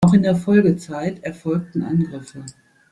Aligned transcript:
Auch 0.03 0.15
in 0.15 0.23
der 0.23 0.35
Folgezeit 0.35 1.23
erfolgten 1.23 1.83
Angriffe. 1.83 2.43